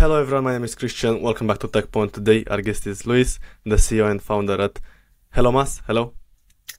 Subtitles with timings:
[0.00, 1.20] Hello everyone, my name is Christian.
[1.20, 2.10] Welcome back to Tekpon.
[2.10, 4.80] Today our guest is Louise, the CEO and founder at
[5.36, 5.82] HelloMaaS.
[5.86, 6.14] Hello.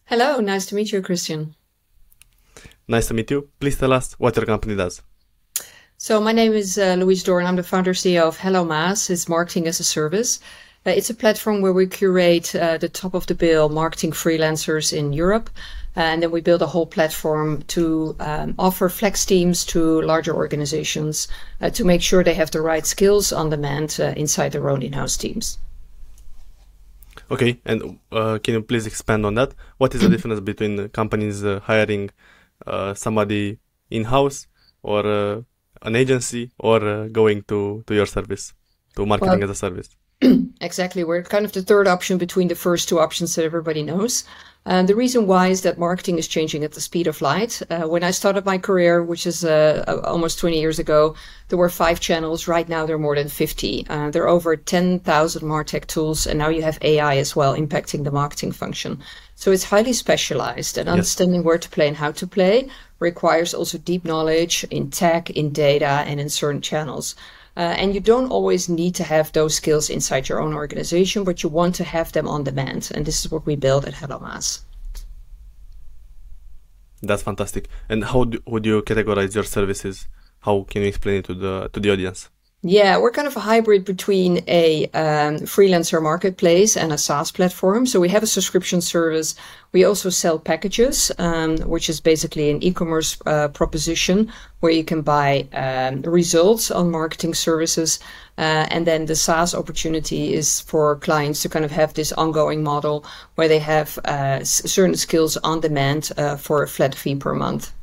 [0.05, 1.53] Hello, nice to meet you, Christian.
[2.87, 3.47] Nice to meet you.
[3.59, 5.03] Please tell us what your company does.
[5.97, 7.45] So my name is uh, Louise Doorn.
[7.45, 9.11] I'm the founder CEO of HelloMaaS.
[9.11, 10.39] It's marketing as a service.
[10.85, 14.91] Uh, it's a platform where we curate uh, the top of the bill marketing freelancers
[14.91, 15.49] in Europe.
[15.95, 21.27] And then we build a whole platform to um, offer flex teams to larger organizations
[21.59, 24.81] uh, to make sure they have the right skills on demand uh, inside their own
[24.81, 25.59] in-house teams.
[27.29, 29.53] Okay, and uh, can you please expand on that?
[29.77, 32.09] What is the difference between companies uh, hiring
[32.65, 33.59] uh, somebody
[33.89, 34.47] in-house
[34.81, 35.41] or uh,
[35.81, 38.53] an agency or going to, to your service,
[38.95, 39.89] to marketing well, as a service?
[40.61, 41.03] exactly.
[41.03, 44.23] We're kind of the third option between the first two options that everybody knows.
[44.63, 47.63] And the reason why is that marketing is changing at the speed of light.
[47.71, 51.15] Uh, when I started my career, which is uh, almost 20 years ago,
[51.49, 52.47] there were five channels.
[52.47, 53.87] Right now, there are more than 50.
[53.89, 58.03] Uh, there are over 10,000 MarTech tools, and now you have AI as well impacting
[58.03, 59.01] the marketing function.
[59.33, 60.93] So it's highly specialized, and yes.
[60.93, 65.51] understanding where to play and how to play requires also deep knowledge in tech, in
[65.51, 67.15] data, and in certain channels.
[67.57, 71.43] Uh, and you don't always need to have those skills inside your own organization, but
[71.43, 72.91] you want to have them on demand.
[72.95, 74.61] And this is what we build at HelloMaaS.
[77.01, 77.67] That's fantastic.
[77.89, 80.07] And how do, would you categorize your services?
[80.41, 82.29] How can you explain it to the to the audience?
[82.63, 87.87] Yeah, we're kind of a hybrid between a um, freelancer marketplace and a SaaS platform.
[87.87, 89.33] So we have a subscription service.
[89.71, 95.01] We also sell packages, um, which is basically an e-commerce uh, proposition where you can
[95.01, 97.97] buy um, results on marketing services.
[98.37, 102.61] Uh, and then the SaaS opportunity is for clients to kind of have this ongoing
[102.61, 103.03] model
[103.35, 107.73] where they have uh, certain skills on demand uh, for a flat fee per month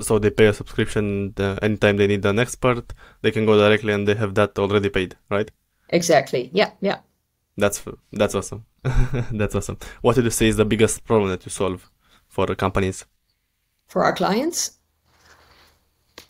[0.00, 3.92] so they pay a subscription uh, anytime they need an expert they can go directly
[3.92, 5.50] and they have that already paid right
[5.88, 6.98] exactly yeah yeah
[7.56, 7.82] that's
[8.12, 8.64] that's awesome
[9.32, 11.90] that's awesome what would you say is the biggest problem that you solve
[12.28, 13.04] for the companies
[13.86, 14.78] for our clients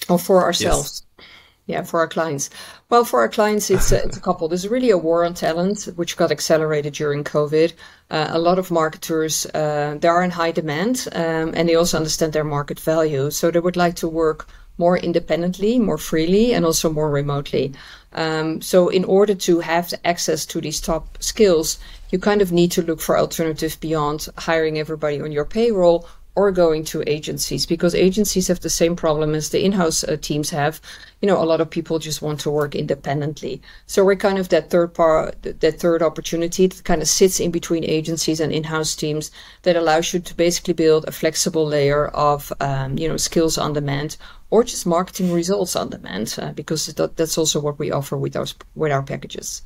[0.08, 1.26] or for ourselves yes.
[1.66, 2.50] Yeah, for our clients.
[2.90, 4.48] Well, for our clients, it's a, it's a couple.
[4.48, 7.72] There's really a war on talent, which got accelerated during COVID.
[8.12, 11.96] Uh, a lot of marketers, uh, they are in high demand, um, and they also
[11.96, 13.30] understand their market value.
[13.30, 14.46] So they would like to work
[14.76, 17.72] more independently, more freely, and also more remotely.
[18.12, 21.78] Um, so in order to have access to these top skills,
[22.10, 26.50] you kind of need to look for alternatives beyond hiring everybody on your payroll or
[26.50, 30.81] going to agencies because agencies have the same problem as the in-house uh, teams have.
[31.20, 33.60] You know a lot of people just want to work independently.
[33.87, 37.50] So we're kind of that third part that third opportunity that kind of sits in
[37.50, 39.31] between agencies and in-house teams
[39.62, 43.72] that allows you to basically build a flexible layer of um, you know skills on
[43.75, 44.16] demand
[44.50, 48.37] or just marketing results on demand uh, because that, that's also what we offer with
[48.37, 49.62] our with our packages.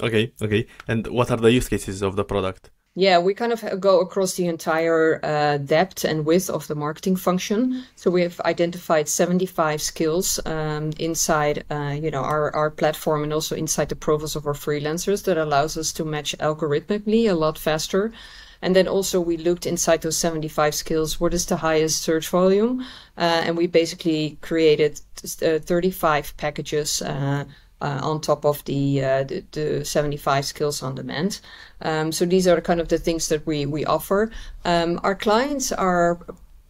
[0.00, 0.66] Okay okay.
[0.88, 4.34] And what are the use cases of the product yeah, we kind of go across
[4.34, 7.84] the entire uh, depth and width of the marketing function.
[7.94, 13.32] So we have identified 75 skills um, inside, uh, you know, our, our platform and
[13.32, 17.58] also inside the profiles of our freelancers that allows us to match algorithmically a lot
[17.58, 18.12] faster.
[18.60, 22.80] And then also we looked inside those 75 skills, what is the highest search volume?
[23.16, 25.00] Uh, and we basically created
[25.42, 27.02] uh, 35 packages
[27.80, 31.40] uh, on top of the, uh, the, the 75 skills on demand.
[31.82, 34.30] Um, so these are kind of the things that we we offer.
[34.64, 36.18] Um, our clients are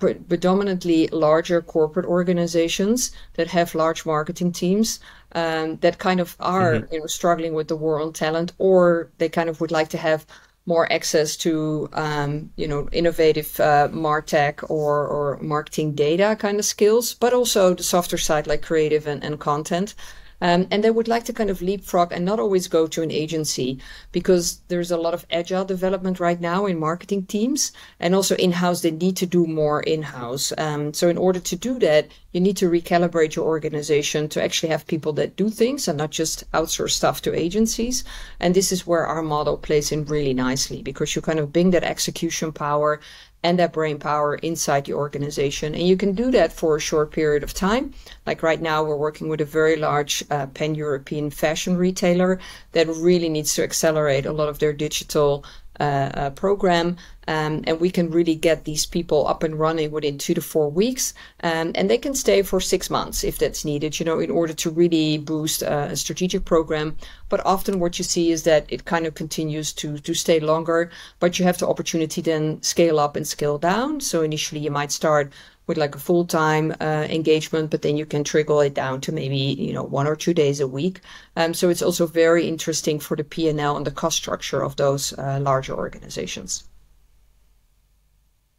[0.00, 5.00] pre- predominantly larger corporate organizations that have large marketing teams
[5.32, 6.94] um, that kind of are mm-hmm.
[6.94, 9.98] you know struggling with the war on talent, or they kind of would like to
[9.98, 10.27] have
[10.66, 16.65] more access to um, you know innovative uh, martech or or marketing data kind of
[16.65, 19.94] skills, but also the softer side like creative and, and content.
[20.41, 23.11] Um, and they would like to kind of leapfrog and not always go to an
[23.11, 23.78] agency
[24.12, 27.73] because there's a lot of agile development right now in marketing teams.
[27.99, 30.53] And also in house, they need to do more in house.
[30.56, 34.69] Um, so, in order to do that, you need to recalibrate your organization to actually
[34.71, 38.04] have people that do things and not just outsource stuff to agencies.
[38.39, 41.71] And this is where our model plays in really nicely because you kind of bring
[41.71, 43.01] that execution power
[43.42, 45.75] and that brain power inside the organization.
[45.75, 47.95] And you can do that for a short period of time.
[48.27, 52.39] Like right now, we're working with a very large uh, pan European fashion retailer
[52.72, 55.45] that really needs to accelerate a lot of their digital
[55.80, 56.97] uh, uh, program.
[57.27, 60.68] Um, and we can really get these people up and running within two to four
[60.68, 61.15] weeks.
[61.42, 64.53] Um, and they can stay for six months if that's needed, you know, in order
[64.53, 66.97] to really boost uh, a strategic program.
[67.28, 70.91] But often what you see is that it kind of continues to, to stay longer,
[71.18, 74.00] but you have the opportunity then scale up and scale down.
[74.00, 75.32] So initially you might start
[75.66, 79.36] with like a full-time uh, engagement, but then you can trickle it down to maybe
[79.36, 81.01] you know one or two days a week.
[81.36, 85.12] Um, so it's also very interesting for the P&L and the cost structure of those
[85.18, 86.65] uh, larger organizations.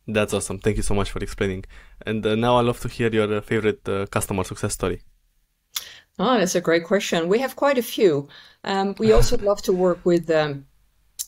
[0.07, 0.59] That's awesome.
[0.59, 1.65] Thank you so much for explaining.
[2.06, 5.01] And uh, now I'd love to hear your uh, favorite uh, customer success story.
[6.19, 7.30] Oh, that's a great question.
[7.30, 8.27] We have quite a few.
[8.63, 10.65] Um, we also love to work with um,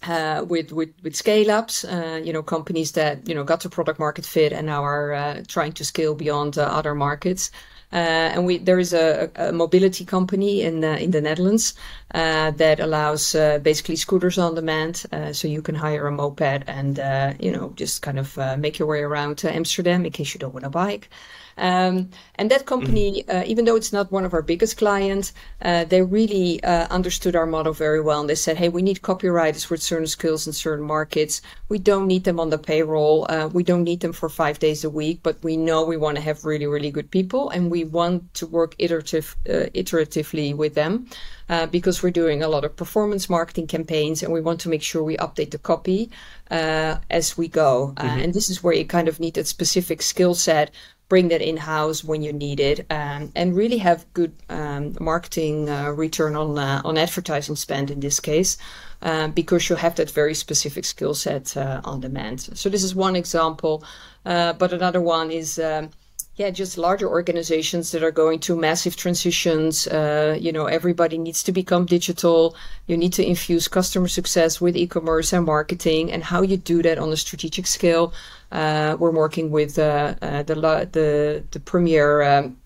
[0.07, 3.69] uh, with with with scale ups, uh, you know, companies that you know got to
[3.69, 7.51] product market fit and now are uh, trying to scale beyond uh, other markets.
[7.91, 11.75] Uh, and we there is a, a mobility company in in the Netherlands
[12.13, 16.97] uh, that allows basically scooters on demand, so you can hire a moped and
[17.39, 20.53] you know just kind of make your way around to Amsterdam in case you don't
[20.53, 21.09] want a bike.
[21.57, 23.37] Um, and that company, mm-hmm.
[23.37, 27.35] uh, even though it's not one of our biggest clients, uh, they really uh, understood
[27.35, 28.21] our model very well.
[28.21, 31.41] And they said, hey, we need copywriters with certain skills in certain markets.
[31.69, 33.25] We don't need them on the payroll.
[33.29, 36.17] Uh, we don't need them for five days a week, but we know we want
[36.17, 37.49] to have really, really good people.
[37.49, 41.07] And we want to work iterative, uh, iteratively with them.
[41.49, 44.81] Uh, because we're doing a lot of performance marketing campaigns and we want to make
[44.81, 46.09] sure we update the copy
[46.49, 47.93] uh, as we go.
[47.97, 48.19] Uh, mm-hmm.
[48.19, 50.71] And this is where you kind of need that specific skill set
[51.09, 55.69] bring that in house when you need it, um, and really have good um, marketing
[55.69, 58.57] uh, return on uh, on advertising spend in this case,
[59.01, 62.41] uh, because you have that very specific skill set uh, on demand.
[62.41, 63.83] So this is one example,
[64.25, 65.59] uh, but another one is.
[65.59, 65.89] Um,
[66.35, 69.85] yeah, just larger organizations that are going through massive transitions.
[69.85, 72.55] Uh, you know, everybody needs to become digital.
[72.87, 76.97] You need to infuse customer success with e-commerce and marketing, and how you do that
[76.97, 78.13] on a strategic scale.
[78.53, 80.55] Uh, we're working with uh, uh the
[80.93, 82.21] the the premier.
[82.21, 82.57] Um,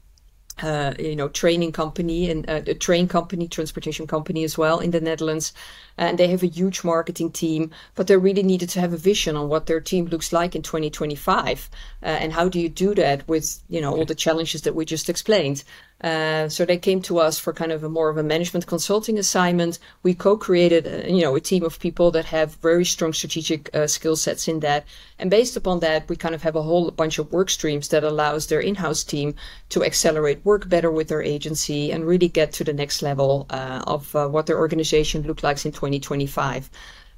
[0.63, 4.89] uh, you know, training company and uh, a train company, transportation company as well in
[4.89, 5.53] the Netherlands.
[5.97, 9.35] And they have a huge marketing team, but they really needed to have a vision
[9.35, 11.69] on what their team looks like in 2025.
[12.01, 14.83] Uh, and how do you do that with, you know, all the challenges that we
[14.83, 15.63] just explained?
[16.01, 19.17] Uh, so they came to us for kind of a more of a management consulting
[19.17, 19.79] assignment.
[20.03, 23.87] We co-created, uh, you know, a team of people that have very strong strategic uh,
[23.87, 24.85] skill sets in that.
[25.17, 28.03] And based upon that, we kind of have a whole bunch of work streams that
[28.03, 29.33] allows their in-house team
[29.69, 33.81] to accelerate work better with their agency and really get to the next level uh,
[33.87, 36.69] of uh, what their organization looks like in 2025.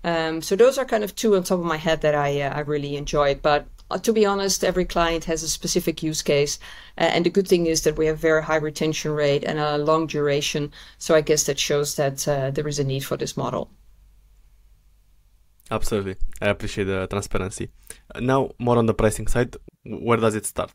[0.05, 2.61] Um, so those are kind of two on top of my head that I I
[2.61, 3.41] really enjoyed.
[3.41, 6.59] But uh, to be honest, every client has a specific use case.
[6.97, 9.77] Uh, and the good thing is that we have very high retention rate and a
[9.77, 10.71] long duration.
[10.97, 13.71] So I guess that shows that uh, there is a need for this model.
[15.71, 16.15] Absolutely.
[16.41, 17.69] I appreciate the transparency.
[18.19, 19.55] Now, more on the pricing side,
[19.85, 20.71] where does it start?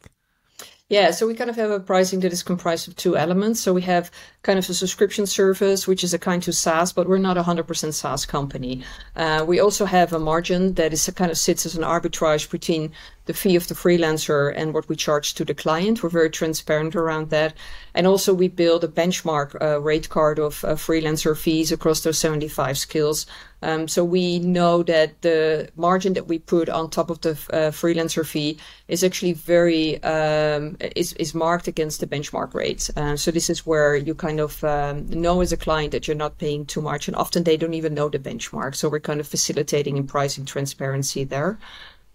[0.90, 3.58] Yeah, so we kind of have a pricing that is comprised of two elements.
[3.58, 4.10] So we have
[4.42, 7.42] kind of a subscription service, which is a kind of SaaS, but we're not a
[7.42, 8.84] 100% SaaS company.
[9.16, 12.92] Uh, we also have a margin that is kind of sits as an arbitrage between
[13.24, 16.02] the fee of the freelancer and what we charge to the client.
[16.02, 17.54] We're very transparent around that.
[17.94, 22.18] And also we build a benchmark uh, rate card of uh, freelancer fees across those
[22.18, 23.24] 75 skills.
[23.64, 27.70] Um, so we know that the margin that we put on top of the uh,
[27.70, 28.58] freelancer fee
[28.88, 32.90] is actually very um, is marked against the benchmark rates.
[32.96, 36.24] Uh, so this is where you kind of um, know as a client that you're
[36.24, 38.74] not paying too much, and often they don't even know the benchmark.
[38.74, 41.58] So we're kind of facilitating in pricing transparency there.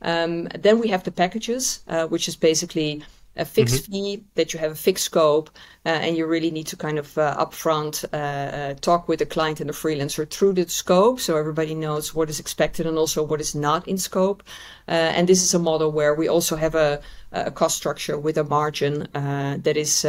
[0.01, 3.01] Then we have the packages, uh, which is basically
[3.39, 3.93] a fixed mm-hmm.
[3.93, 5.49] fee that you have a fixed scope,
[5.85, 9.25] uh, and you really need to kind of uh, upfront uh, uh, talk with the
[9.25, 13.23] client and the freelancer through the scope, so everybody knows what is expected and also
[13.23, 14.43] what is not in scope.
[14.87, 18.37] Uh, and this is a model where we also have a, a cost structure with
[18.37, 20.03] a margin that is,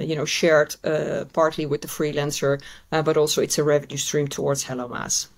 [0.00, 0.74] you know, shared
[1.32, 2.60] partly with the freelancer,
[2.90, 5.28] but also it's a revenue stream towards HelloMaaS.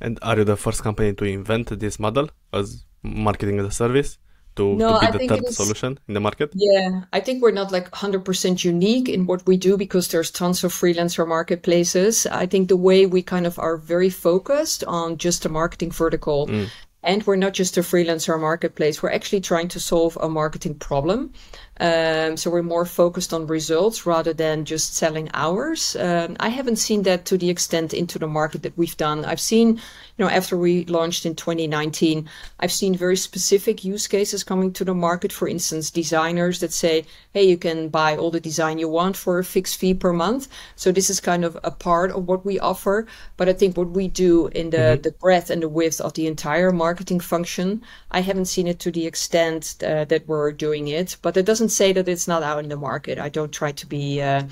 [0.00, 4.18] And are you the first company to invent this model as marketing as a service?
[4.56, 6.52] To, no, to be the third solution in the market?
[6.54, 10.62] Yeah, I think we're not like 100% unique in what we do because there's tons
[10.62, 12.26] of freelancer marketplaces.
[12.26, 16.46] I think the way we kind of are very focused on just a marketing vertical
[16.48, 16.68] mm.
[17.04, 19.02] And we're not just a freelancer marketplace.
[19.02, 21.32] We're actually trying to solve a marketing problem.
[21.80, 25.96] Um, so we're more focused on results rather than just selling hours.
[25.96, 29.24] Um, I haven't seen that to the extent into the market that we've done.
[29.24, 32.28] I've seen, you know, after we launched in 2019,
[32.60, 35.32] I've seen very specific use cases coming to the market.
[35.32, 39.38] For instance, designers that say, hey, you can buy all the design you want for
[39.38, 40.48] a fixed fee per month.
[40.76, 43.06] So this is kind of a part of what we offer.
[43.38, 45.02] But I think what we do in the, mm-hmm.
[45.02, 48.90] the breadth and the width of the entire marketing function, I haven't seen it to
[48.90, 51.16] the extent uh, that we're doing it.
[51.22, 53.18] But it doesn't say that it's not out in the market.
[53.18, 54.20] I don't try to be.
[54.22, 54.44] Uh,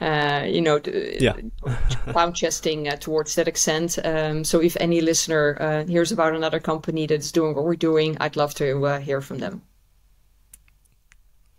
[0.00, 1.34] uh, you know, yeah.
[2.12, 3.98] pound chesting uh, towards that extent.
[4.04, 8.16] Um, so if any listener uh, hears about another company that's doing what we're doing,
[8.20, 9.62] I'd love to uh, hear from them.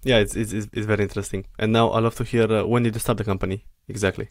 [0.04, 1.48] Yeah, it's, it's, it's very interesting.
[1.58, 4.30] And now I'd love to hear uh, when did you start the company exactly?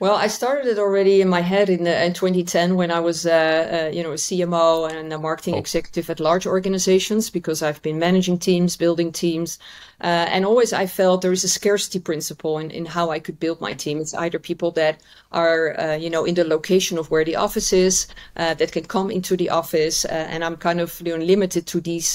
[0.00, 3.26] Well, I started it already in my head in, the, in 2010 when I was,
[3.26, 5.58] uh, uh, you know, a CMO and a marketing oh.
[5.58, 9.58] executive at large organizations because I've been managing teams, building teams,
[10.00, 13.38] uh, and always I felt there is a scarcity principle in, in how I could
[13.38, 13.98] build my team.
[13.98, 15.02] It's either people that
[15.32, 18.84] are, uh, you know, in the location of where the office is, uh, that can
[18.84, 22.14] come into the office, uh, and I'm kind of you know, limited to these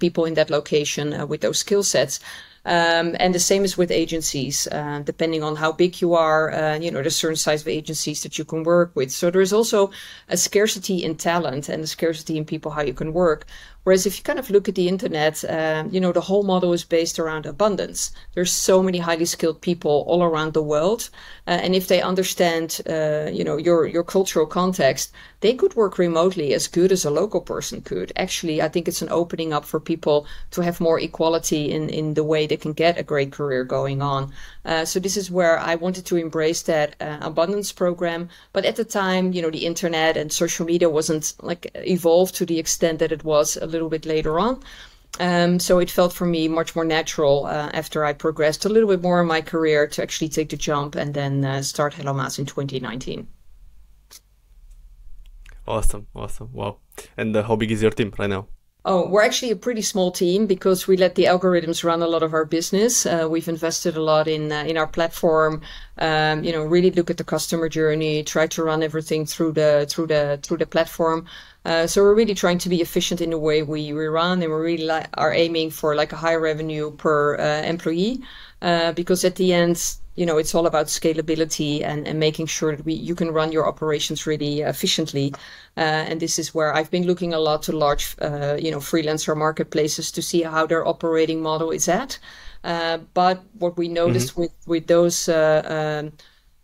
[0.00, 2.18] people in that location with those skill sets.
[2.64, 6.78] Um, and the same is with agencies, uh, depending on how big you are, uh,
[6.78, 9.10] you know, there's certain size of agencies that you can work with.
[9.10, 9.90] So there is also
[10.28, 13.46] a scarcity in talent and a scarcity in people how you can work.
[13.84, 16.72] Whereas if you kind of look at the internet, uh, you know, the whole model
[16.72, 18.12] is based around abundance.
[18.34, 21.08] There's so many highly skilled people all around the world.
[21.46, 25.96] Uh, and if they understand, uh, you know, your, your cultural context, they could work
[25.96, 28.12] remotely as good as a local person could.
[28.16, 32.14] Actually, I think it's an opening up for people to have more equality in, in
[32.14, 34.32] the way they can get a great career going on.
[34.66, 38.28] Uh, so this is where I wanted to embrace that uh, abundance program.
[38.52, 42.44] But at the time, you know, the internet and social media wasn't like evolved to
[42.44, 44.62] the extent that it was a little bit later on.
[45.18, 48.88] Um, so it felt for me much more natural uh, after I progressed a little
[48.88, 52.38] bit more in my career to actually take the jump and then uh, start HelloMaaS
[52.38, 53.26] in 2019.
[55.66, 56.78] Awesome, awesome, wow!
[57.16, 58.48] And uh, how big is your team right now?
[58.82, 62.22] Oh, we're actually a pretty small team because we let the algorithms run a lot
[62.22, 63.04] of our business.
[63.04, 65.60] Uh, we've invested a lot in uh, in our platform.
[65.98, 69.86] Um, you know, really look at the customer journey, try to run everything through the
[69.90, 71.26] through the through the platform.
[71.66, 74.50] Uh, so we're really trying to be efficient in the way we, we run, and
[74.50, 78.22] we really li- are aiming for like a high revenue per uh, employee.
[78.62, 79.76] Uh, because at the end,
[80.20, 83.52] you know, it's all about scalability and, and making sure that we you can run
[83.52, 85.32] your operations really efficiently.
[85.78, 88.80] Uh, and this is where I've been looking a lot to large, uh, you know,
[88.80, 92.18] freelancer marketplaces to see how their operating model is at.
[92.62, 94.42] Uh, but what we noticed mm-hmm.
[94.42, 96.12] with with those uh, um,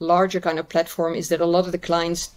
[0.00, 2.32] larger kind of platform is that a lot of the clients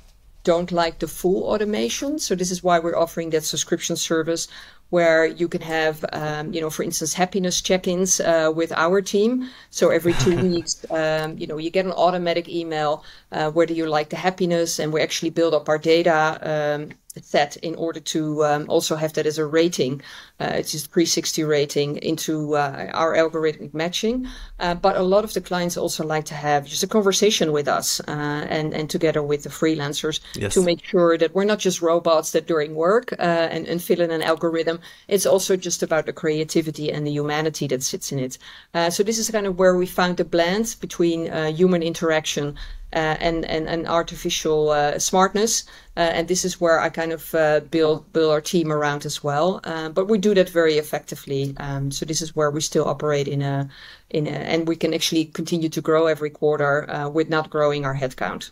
[0.46, 2.18] don't like the full automation.
[2.20, 4.48] So this is why we're offering that subscription service
[4.90, 9.50] where you can have, um, you know, for instance, happiness check-ins uh, with our team.
[9.70, 13.86] So every two weeks, um, you know, you get an automatic email uh, whether you
[13.86, 16.90] like the happiness, and we actually build up our data um,
[17.22, 20.02] set in order to um, also have that as a rating.
[20.40, 24.28] Uh, it's just 360 rating into uh, our algorithmic matching.
[24.60, 27.68] Uh, but a lot of the clients also like to have just a conversation with
[27.68, 30.54] us uh, and, and together with the freelancers yes.
[30.54, 34.02] to make sure that we're not just robots that doing work uh, and, and fill
[34.02, 34.80] in an algorithm.
[35.08, 38.38] It's also just about the creativity and the humanity that sits in it.
[38.74, 42.58] Uh, so this is kind of where we found the blend between human interaction
[42.94, 45.66] uh, and, and, and artificial uh, smartness.
[45.96, 47.32] Uh, and this is where I kind of
[47.70, 49.60] build build our team around as well.
[49.94, 51.54] but we do that very effectively.
[51.58, 53.70] Um, so this is where we still operate in a
[54.10, 57.96] in a, and we can actually continue to grow every quarter with not growing our
[57.96, 58.52] headcount.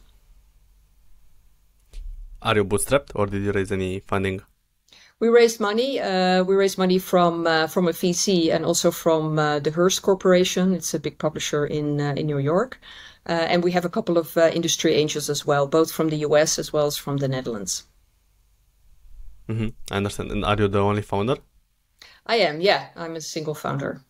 [2.42, 4.42] Are you bootstrapped or did you raise any funding?
[5.20, 6.00] We raised money.
[6.00, 10.04] Uh, we raised money from uh, from a VC and also from uh, the Hearst
[10.04, 10.76] Corporation.
[10.76, 12.80] It's a big publisher in in New York.
[13.28, 16.18] Uh, and we have a couple of uh, industry angels as well, both from the
[16.18, 17.84] US as well as from the Netherlands.
[19.50, 19.70] Mm-hmm.
[19.92, 20.32] I understand.
[20.32, 21.38] And are you the only founder?
[22.26, 22.88] I am, yeah.
[22.96, 24.02] I'm a single founder.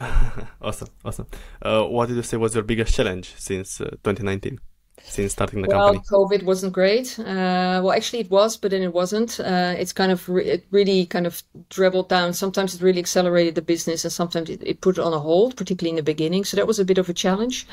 [0.60, 1.26] awesome, awesome.
[1.62, 4.58] Uh, what did you say was your biggest challenge since 2019?
[5.06, 6.04] Since starting the well, company?
[6.10, 7.18] COVID wasn't great.
[7.18, 9.38] Uh, well, actually, it was, but then it wasn't.
[9.38, 12.32] Uh, it's kind of re- it really kind of dribbled down.
[12.32, 15.56] Sometimes it really accelerated the business, and sometimes it, it, put it on a hold,
[15.56, 16.44] particularly in the beginning.
[16.44, 17.66] So that was a bit of a challenge.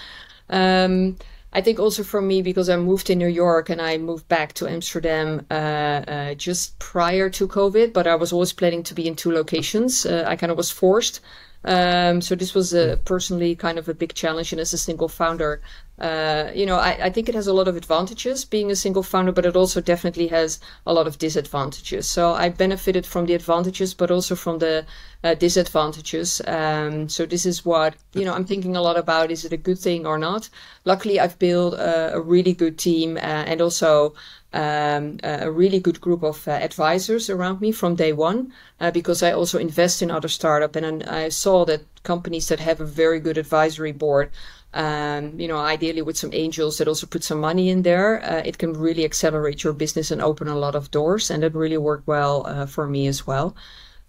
[0.49, 1.17] Um,
[1.53, 4.53] I think also for me because I moved to New York and I moved back
[4.53, 9.07] to Amsterdam uh, uh just prior to COVID, but I was always planning to be
[9.07, 10.05] in two locations.
[10.05, 11.19] Uh, I kind of was forced.
[11.63, 15.07] Um, so this was a, personally kind of a big challenge, and as a single
[15.07, 15.61] founder,
[16.01, 19.03] uh, you know, I, I, think it has a lot of advantages being a single
[19.03, 22.07] founder, but it also definitely has a lot of disadvantages.
[22.07, 24.83] So I benefited from the advantages, but also from the
[25.23, 26.41] uh, disadvantages.
[26.47, 29.57] Um, so this is what you know I'm thinking a lot about: is it a
[29.57, 30.49] good thing or not?
[30.85, 34.15] Luckily, I've built a, a really good team uh, and also
[34.53, 39.23] um, a really good group of uh, advisors around me from day one uh, because
[39.23, 43.19] I also invest in other startup and I saw that companies that have a very
[43.19, 44.31] good advisory board
[44.73, 48.41] um, you know, ideally with some angels that also put some money in there, uh,
[48.45, 51.29] it can really accelerate your business and open a lot of doors.
[51.29, 53.55] And that really worked well uh, for me as well.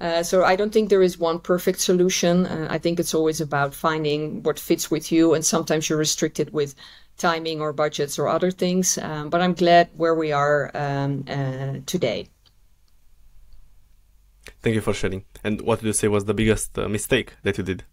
[0.02, 2.44] Uh, so I don't think there is one perfect solution.
[2.46, 6.52] Uh, I think it's always about finding what fits with you, and sometimes you're restricted
[6.52, 6.74] with
[7.18, 8.98] timing or budgets or other things.
[8.98, 12.26] Um, but I'm glad where we are um, uh, today.
[14.60, 15.24] Thank you for sharing.
[15.44, 17.84] And what did you say was the biggest uh, mistake that you did?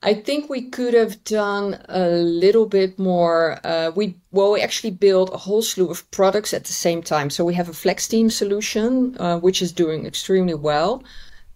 [0.00, 3.58] I think we could have done a little bit more.
[3.64, 7.30] Uh, we well, we actually built a whole slew of products at the same time.
[7.30, 11.02] So we have a Flex Team solution, uh, which is doing extremely well.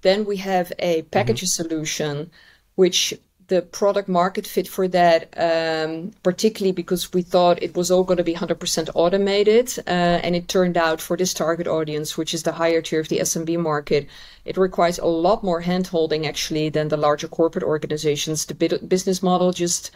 [0.01, 1.69] Then we have a package mm-hmm.
[1.69, 2.31] solution,
[2.75, 3.15] which
[3.53, 8.17] the product market fit for that, um, particularly because we thought it was all going
[8.17, 9.79] to be 100% automated.
[9.87, 13.09] Uh, and it turned out for this target audience, which is the higher tier of
[13.09, 14.09] the SMB market,
[14.47, 18.47] it requires a lot more handholding actually than the larger corporate organizations.
[18.47, 18.55] The
[18.95, 19.91] business model just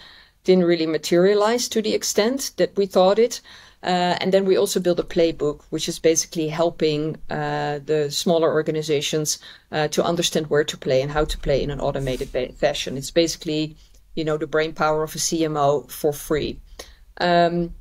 [0.45, 3.41] didn't really materialize to the extent that we thought it.
[3.87, 8.53] Uh, and then we also build a playbook, which is basically helping uh, the smaller
[8.53, 9.39] organizations
[9.71, 12.97] uh, to understand where to play and how to play in an automated fashion.
[12.97, 13.77] It's basically,
[14.17, 16.59] you know, the brain power of a CMO for free.
[17.21, 17.75] Um,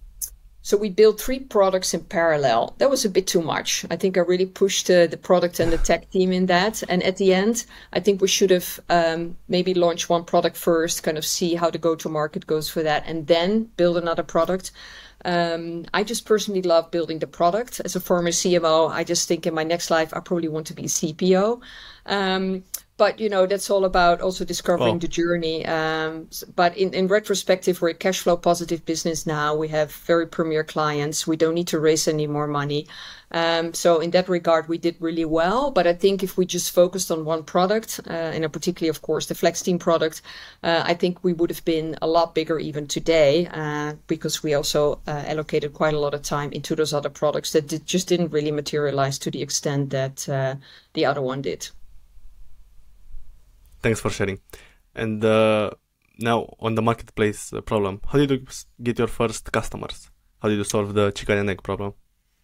[0.62, 2.76] so we built three products in parallel.
[2.80, 3.86] That was a bit too much.
[3.92, 6.84] I think I really pushed uh, the product and the tech team in that.
[6.90, 11.04] And at the end, I think we should have um, maybe launched one product first,
[11.04, 14.24] kind of see how the go to market goes for that, and then build another
[14.24, 14.72] product.
[15.26, 17.82] Um, I just personally love building the product.
[17.84, 20.74] As a former CMO, I just think in my next life, I probably want to
[20.74, 21.62] be CPO.
[22.06, 22.64] Um,
[22.98, 25.00] but you know that's all about also discovering oh.
[25.00, 29.56] the journey um, but in, in retrospective we're a cash flow positive business now.
[29.56, 31.28] We have very premier clients.
[31.28, 32.88] We don't need to raise any more money.
[33.32, 35.72] Um, so in that regard we did really well.
[35.72, 39.26] But i think if we just focused on one product uh, and particularly of course
[39.26, 40.22] the flex team product
[40.64, 44.54] uh, i think we would have been a lot bigger even today uh, because we
[44.54, 48.08] also uh, allocated quite a lot of time into those other products that did, just
[48.08, 50.56] didn't really materialize to the extent that uh,
[50.94, 51.70] the other one did
[53.86, 54.40] Thanks for sharing.
[54.96, 55.70] And uh,
[56.18, 58.40] now on the marketplace uh, problem, how did you
[58.82, 60.10] get your first customers?
[60.42, 61.94] How did you solve the chicken and egg problem?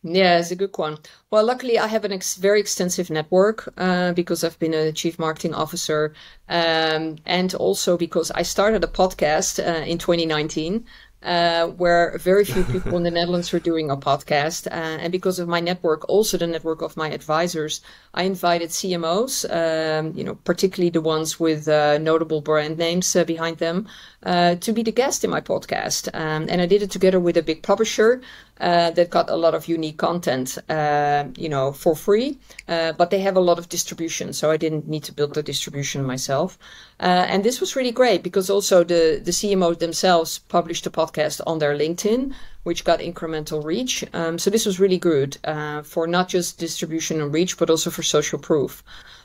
[0.03, 0.99] Yeah, it's a good one.
[1.31, 5.17] Well, luckily, I have a ex- very extensive network uh, because I've been a chief
[5.17, 6.13] marketing officer,
[6.47, 10.85] um, and also because I started a podcast uh, in 2019
[11.23, 14.67] uh, where very few people in the Netherlands were doing a podcast.
[14.67, 17.81] Uh, and because of my network, also the network of my advisors,
[18.13, 23.23] I invited CMOs, um, you know, particularly the ones with uh, notable brand names uh,
[23.23, 23.87] behind them,
[24.23, 26.09] uh, to be the guest in my podcast.
[26.13, 28.21] Um, and I did it together with a big publisher
[28.59, 32.37] uh, that got a lot of unique content, uh, you know, for free.
[32.67, 35.43] Uh, but they have a lot of distribution, so I didn't need to build the
[35.43, 36.59] distribution myself.
[36.99, 41.41] Uh, and this was really great because also the the CMOs themselves published the podcast
[41.47, 42.33] on their LinkedIn,
[42.63, 44.05] which got incremental reach.
[44.13, 47.89] Um, so this was really good uh, for not just distribution and reach, but also
[47.89, 48.83] for social proof.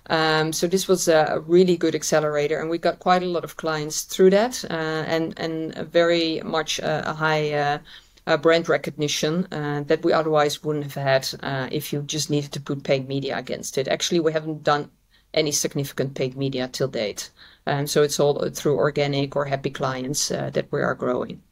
[0.09, 3.57] Um, so this was a really good accelerator, and we got quite a lot of
[3.57, 7.81] clients through that, uh, and and very much a, a high
[8.27, 12.53] uh, brand recognition uh, that we otherwise wouldn't have had uh, if you just needed
[12.53, 13.89] to put paid media against it.
[13.89, 14.91] Actually, we haven't done
[15.35, 17.31] any significant paid media till date,
[17.67, 21.43] and so it's all through organic or happy clients uh, that we are growing.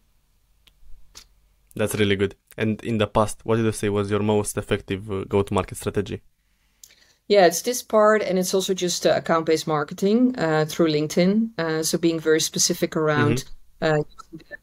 [1.76, 2.36] That's really good.
[2.56, 6.22] And in the past, what did you say was your most effective uh, go-to-market strategy?
[7.26, 11.58] Yeah, it's this part, and it's also just uh, account based marketing uh, through LinkedIn.
[11.58, 13.44] Uh, so being very specific around
[13.82, 13.96] mm-hmm.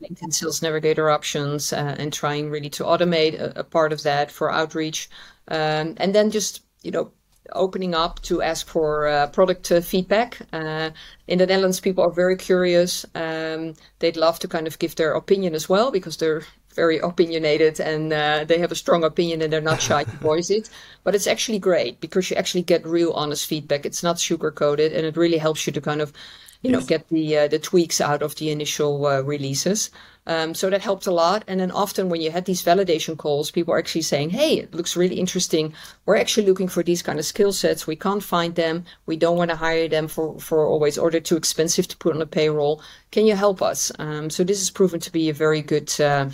[0.02, 4.32] LinkedIn Sales Navigator options uh, and trying really to automate a, a part of that
[4.32, 5.10] for outreach.
[5.48, 7.12] Um, and then just, you know,
[7.54, 10.40] opening up to ask for uh, product uh, feedback.
[10.54, 10.92] Uh,
[11.28, 13.06] in the Netherlands, people are very curious.
[13.16, 17.80] Um, they'd love to kind of give their opinion as well because they're very opinionated
[17.82, 20.70] and uh, they have a strong opinion and they're not shy to voice it.
[21.04, 23.86] But it's actually great because you actually get real honest feedback.
[23.86, 26.14] It's not sugar coated and it really helps you to kind of
[26.62, 26.82] you yes.
[26.82, 29.89] know get the uh, the tweaks out of the initial uh, releases.
[30.28, 31.43] Um, so that helped a lot.
[31.47, 34.74] And then often when you had these validation calls, people are actually saying, "Hey, it
[34.74, 35.74] looks really interesting.
[36.06, 37.88] We're actually looking for these kind of skill sets.
[37.88, 38.86] We can't find them.
[39.08, 42.15] We don't want to hire them for for always, or they're too expensive to put
[42.15, 42.82] on a payroll.
[43.12, 46.30] Can you help us?" Um, so this has proven to be a very good uh,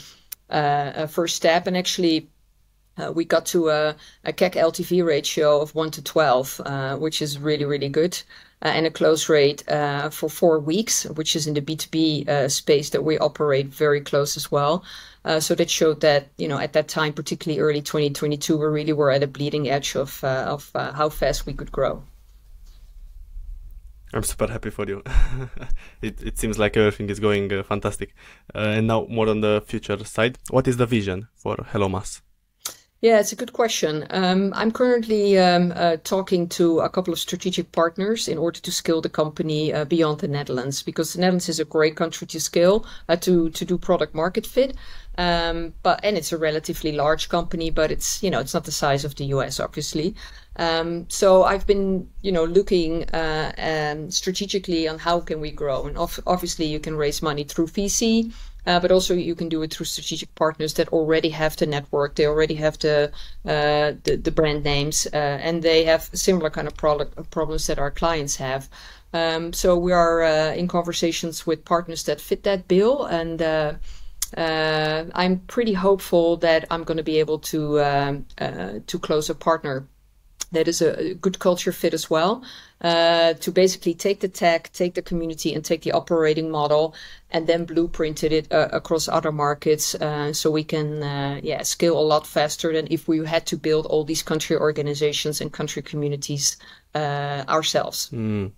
[0.49, 2.29] uh, first step, and actually.
[2.99, 7.21] Uh, we got to a, a CAC LTV ratio of 1 to 12, uh, which
[7.21, 8.19] is really, really good.
[8.63, 12.49] Uh, and a close rate uh, for four weeks, which is in the B2B uh,
[12.49, 14.83] space that we operate very close as well.
[15.39, 19.11] So that showed that, you know, at that time, particularly early 2022, we really were
[19.11, 22.01] at a bleeding edge of of how fast we could grow.
[24.13, 25.03] I'm super happy for you.
[26.01, 28.15] it, it seems like everything is going uh, fantastic.
[28.55, 30.37] Uh, and now more on the future side.
[30.49, 32.21] What is the vision for HelloMaaS?
[32.99, 34.07] Yeah, it's a good question.
[34.09, 38.71] Um, I'm currently um, uh, talking to a couple of strategic partners in order to
[38.71, 42.39] scale the company uh, beyond the Netherlands because the Netherlands is a great country to
[42.39, 44.75] scale uh, to to do product market fit.
[45.19, 48.71] Um, but and it's a relatively large company, but it's you know it's not the
[48.71, 50.15] size of the US, obviously.
[50.55, 55.85] Um, so I've been you know looking uh, um, strategically on how can we grow,
[55.85, 58.33] and obviously you can raise money through VC.
[58.67, 62.15] Uh, but also you can do it through strategic partners that already have the network,
[62.15, 63.09] they already have the
[63.45, 67.79] uh, the, the, brand names, uh, and they have similar kind of product problems that
[67.79, 68.69] our clients have.
[69.13, 73.75] Um, so we are uh, in conversations with partners that fit that bill, and uh,
[74.35, 79.87] I'm pretty hopeful that I'm going to be able to um, to close a partner
[80.51, 82.43] that is a, good culture fit as well.
[82.79, 86.93] Uh, to basically take the tech, take the community, and take the operating model,
[87.31, 91.97] and then blueprinted it uh, across other markets, uh, so we can uh, yeah scale
[91.97, 95.81] a lot faster than if we had to build all these country organizations and country
[95.81, 96.57] communities
[96.93, 98.11] uh, ourselves.
[98.13, 98.51] Mm.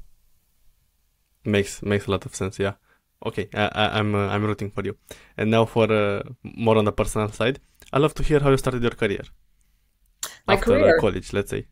[1.45, 2.59] Makes makes a lot of sense.
[2.59, 2.73] Yeah.
[3.25, 4.97] Okay, I, am I'm, I'm rooting for you.
[5.37, 5.87] And now for
[6.43, 7.59] more on the personal side,
[7.93, 9.23] I love to hear how you started your career.
[10.47, 10.97] My after career.
[10.99, 11.67] college, let's say.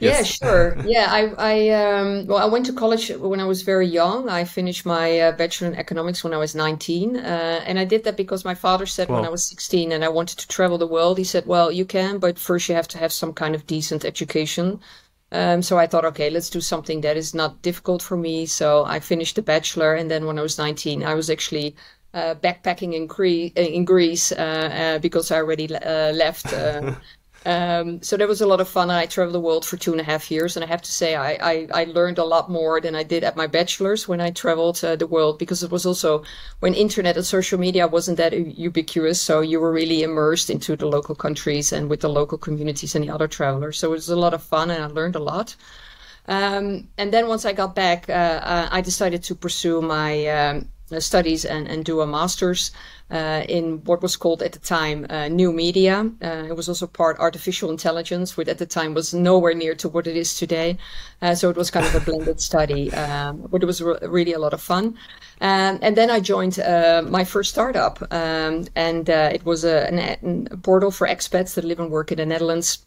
[0.00, 0.18] Yes.
[0.18, 0.78] Yeah, sure.
[0.82, 4.28] yeah, I, I, um, well, I went to college when I was very young.
[4.28, 8.04] I finished my uh, bachelor in economics when I was 19, uh, and I did
[8.04, 10.86] that because my father said when I was 16 and I wanted to travel the
[10.86, 13.66] world, he said, "Well, you can, but first you have to have some kind of
[13.66, 14.80] decent education."
[15.32, 18.46] Um, so I thought, okay, let's do something that is not difficult for me.
[18.46, 21.76] So I finished the bachelor, and then when I was 19, I was actually
[22.14, 26.52] uh, backpacking in, Gre- in Greece uh, uh, because I already uh, left
[27.48, 28.90] Um, so that was a lot of fun.
[28.90, 31.14] I traveled the world for two and a half years, and I have to say
[31.14, 34.30] I, I, I learned a lot more than I did at my bachelor's when I
[34.30, 36.24] traveled uh, the world because it was also
[36.60, 39.18] when internet and social media wasn't that ubiquitous.
[39.22, 43.02] So you were really immersed into the local countries and with the local communities and
[43.02, 43.78] the other travelers.
[43.78, 45.56] So it was a lot of fun, and I learned a lot.
[46.26, 50.68] Um, and then once I got back, uh, uh, I decided to pursue my um,
[50.98, 52.70] studies and, and do a master's
[53.10, 56.10] uh, in what was called at the time uh, new media.
[56.22, 59.88] Uh, it was also part artificial intelligence, which at the time was nowhere near to
[59.88, 60.76] what it is today.
[61.22, 64.32] Uh, so it was kind of a blended study, um, but it was re- really
[64.32, 64.96] a lot of fun.
[65.40, 69.86] Um, and then I joined uh, my first startup, um, and uh, it was a,
[69.88, 72.78] an, a portal for expats that live and work in the Netherlands.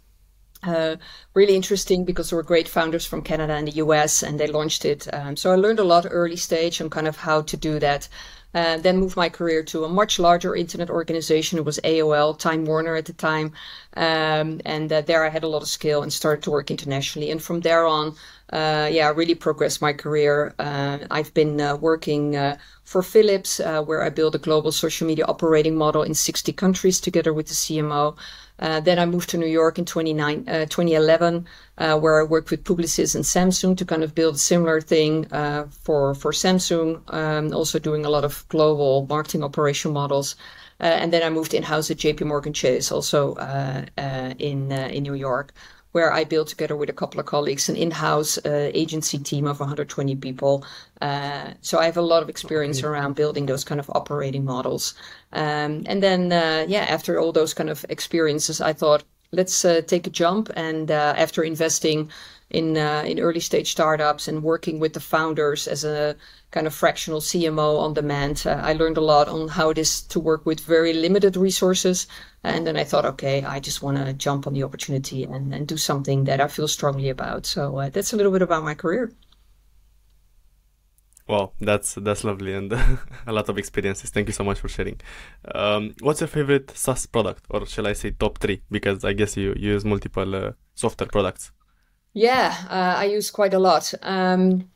[0.63, 0.95] Uh,
[1.33, 4.85] really interesting because there were great founders from Canada and the US, and they launched
[4.85, 5.11] it.
[5.13, 8.07] Um, so I learned a lot early stage on kind of how to do that.
[8.53, 11.57] Uh, then moved my career to a much larger internet organization.
[11.57, 13.53] It was AOL, Time Warner at the time.
[13.95, 17.31] Um, and uh, there I had a lot of skill and started to work internationally.
[17.31, 18.15] And from there on,
[18.51, 20.53] uh, yeah, I really progressed my career.
[20.59, 25.25] Uh, I've been uh, working uh, for Philips, where I built a global social media
[25.25, 28.17] operating model in 60 countries together with the CMO.
[28.61, 31.47] Uh, then I moved to New York in 2011,
[31.77, 35.31] uh, where I worked with Publicis and Samsung to kind of build a similar thing
[35.31, 37.01] uh, for for Samsung.
[37.13, 40.35] Um, also doing a lot of global marketing operation models.
[40.79, 43.35] and then I moved in house at JP Morgan Chase, also
[44.39, 45.53] in in New York
[45.91, 49.59] where I built together with a couple of colleagues an in-house uh, agency team of
[49.59, 50.65] 120 people.
[51.01, 52.87] Uh, so I have a lot of experience okay.
[52.87, 54.93] around building those kind of operating models.
[55.33, 59.81] Um, and then, uh, yeah, after all those kind of experiences, I thought, let's uh,
[59.85, 60.49] take a jump.
[60.55, 62.09] And uh, after investing
[62.51, 66.15] in uh, in early stage startups and working with the founders as a
[66.51, 68.43] kind of fractional CMO on demand.
[68.45, 72.07] Uh, I learned a lot on how it is to work with very limited resources.
[72.43, 75.67] And then I thought, okay, I just want to jump on the opportunity and, and
[75.67, 77.45] do something that I feel strongly about.
[77.45, 79.11] So uh, that's a little bit about my career.
[81.27, 82.73] Wow, that's that's lovely and
[83.27, 84.09] a lot of experiences.
[84.09, 84.99] Thank you so much for sharing.
[85.55, 88.63] Um, what's your favorite SaaS product, or shall I say top three?
[88.69, 91.53] Because I guess you, you use multiple uh, software products.
[92.13, 93.93] Yeah, uh, I use quite a lot.
[94.01, 94.69] Um,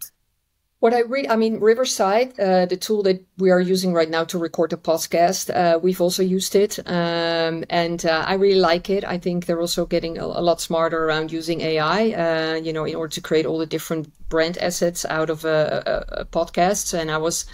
[0.79, 4.23] what I read, I mean, Riverside, uh, the tool that we are using right now
[4.25, 8.89] to record the podcast, uh, we've also used it, um, and uh, I really like
[8.89, 9.03] it.
[9.03, 12.85] I think they're also getting a, a lot smarter around using AI, uh, you know,
[12.85, 16.93] in order to create all the different brand assets out of a, podcast.
[16.93, 17.45] And I was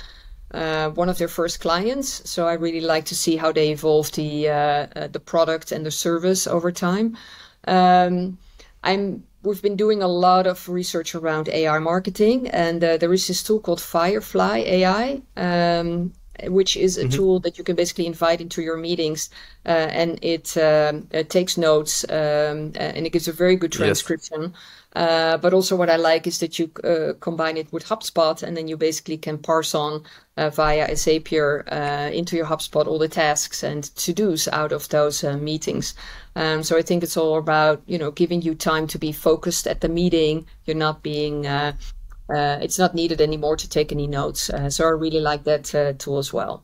[0.51, 4.11] uh, one of their first clients, so I really like to see how they evolve
[4.11, 7.17] the uh, the product and the service over time.
[7.65, 8.37] Um,
[8.83, 13.27] I'm we've been doing a lot of research around AI marketing, and uh, there is
[13.27, 15.21] this tool called Firefly AI.
[15.37, 16.13] Um,
[16.47, 17.09] which is a mm-hmm.
[17.11, 19.29] tool that you can basically invite into your meetings,
[19.65, 24.41] uh, and it, um, it, takes notes um, and it gives a very good transcription.
[24.41, 24.51] Yes.
[24.93, 28.57] Uh, but also, what I like is that you uh, combine it with HubSpot, and
[28.57, 30.03] then you basically can parse on
[30.35, 34.89] uh, via Zapier uh, into your HubSpot all the tasks and to dos out of
[34.89, 35.95] those uh, meetings.
[36.35, 39.65] Um, so I think it's all about you know giving you time to be focused
[39.65, 40.45] at the meeting.
[40.65, 41.73] You're not being uh,
[42.29, 44.49] it's not needed anymore to take any notes.
[44.69, 46.63] so I really like that tool as well.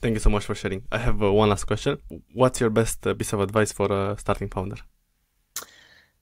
[0.00, 0.82] Thank you so much for sharing.
[0.92, 1.98] I have one last question.
[2.34, 4.76] What's your best piece of advice for a starting founder?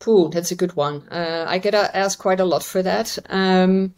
[0.02, 1.06] Pooh, that's a good one.
[1.10, 3.18] Uh, I get asked quite a lot for that.
[3.30, 3.94] Um,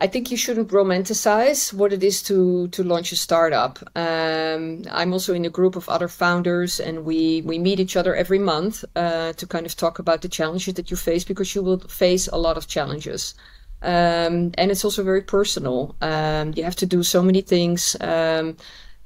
[0.00, 3.78] I think you shouldn't romanticize what it is to to launch a startup.
[3.94, 8.16] Um, I'm also in a group of other founders, and we we meet each other
[8.16, 11.62] every month uh, to kind of talk about the challenges that you face because you
[11.62, 13.34] will face a lot of challenges.
[13.82, 15.94] Um, and it's also very personal.
[16.00, 18.56] Um, you have to do so many things um,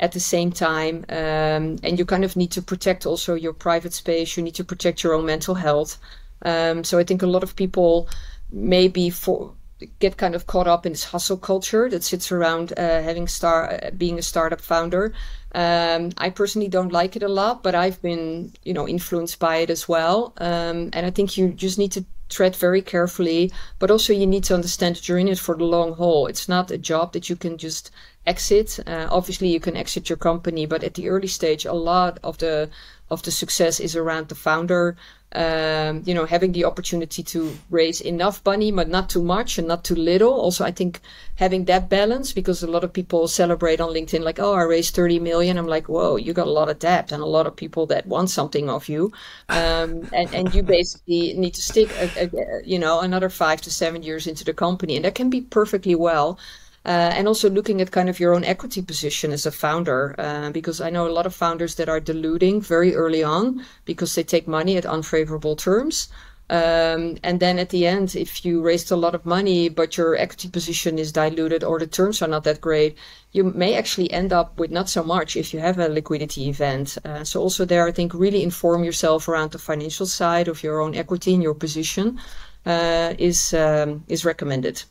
[0.01, 1.05] at the same time.
[1.09, 4.37] Um, and you kind of need to protect also your private space.
[4.37, 5.99] You need to protect your own mental health.
[6.43, 8.09] Um, so I think a lot of people
[8.51, 9.55] maybe for
[9.99, 13.73] get kind of caught up in this hustle culture that sits around uh, having star
[13.73, 15.13] uh, being a startup founder.
[15.55, 19.57] Um, I personally don't like it a lot, but I've been you know influenced by
[19.59, 20.33] it as well.
[20.39, 24.45] Um, and I think you just need to tread very carefully, but also you need
[24.45, 26.27] to understand that you're in it for the long haul.
[26.27, 27.91] It's not a job that you can just
[28.27, 28.79] exit.
[28.87, 32.39] Uh, obviously, you can exit your company, but at the early stage, a lot of
[32.39, 32.71] the
[33.11, 34.97] of the success is around the founder.
[35.35, 39.67] Um, you know, having the opportunity to raise enough money, but not too much and
[39.67, 40.33] not too little.
[40.33, 41.01] Also, I think
[41.37, 44.95] having that balance because a lot of people celebrate on LinkedIn like, "Oh, I raised
[44.95, 47.57] 30 million." I'm like, "Whoa, you got a lot of debt and a lot of
[47.57, 49.13] people that want something of you,"
[49.49, 53.71] um, and and you basically need to stick, a, a, you know, another five to
[53.71, 56.39] seven years into the company, and that can be perfectly well.
[56.87, 60.51] Uh, and also looking at kind of your own equity position as a founder, uh,
[60.51, 64.23] because I know a lot of founders that are diluting very early on because they
[64.23, 66.09] take money at unfavorable terms.
[66.51, 70.15] Um, and then at the end, if you raised a lot of money, but your
[70.15, 72.99] equity position is diluted or the terms are not that great,
[73.33, 76.99] you may actually end up with not so much if you have a liquidity event.
[77.03, 80.83] Uh, so also there, I think really inform yourself around the financial side of your
[80.83, 82.21] own equity and your position
[82.67, 84.85] uh, is um, is recommended.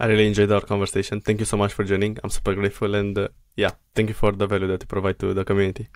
[0.00, 1.20] I really enjoyed our conversation.
[1.20, 2.16] Thank you so much for joining.
[2.24, 5.34] I'm super grateful, and uh, yeah, thank you for the value that you provide to
[5.34, 5.88] the community.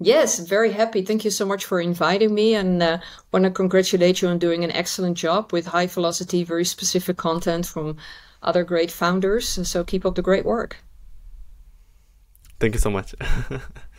[0.00, 1.02] Yes, very happy.
[1.02, 2.98] Thank you so much for inviting me, and uh,
[3.32, 7.66] want to congratulate you on doing an excellent job with high velocity, very specific content
[7.66, 7.96] from
[8.42, 9.48] other great founders.
[9.48, 10.78] So keep up the great work.
[12.58, 13.14] Thank you so much.